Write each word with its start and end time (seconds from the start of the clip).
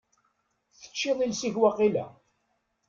Teččiḍ 0.79 1.17
iles-ik 1.21 1.55
waqila? 1.61 2.05